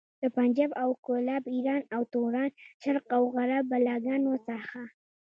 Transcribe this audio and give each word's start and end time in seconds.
د 0.21 0.23
پنجاب 0.37 0.71
او 0.83 0.89
کولاب، 1.05 1.43
ايران 1.53 1.81
او 1.95 2.01
توران، 2.13 2.49
شرق 2.81 3.05
او 3.17 3.23
غرب 3.35 3.63
بلاګانو 3.71 4.33
څخه. 4.47 4.81